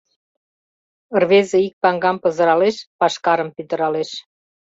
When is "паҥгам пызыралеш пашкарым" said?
1.81-3.49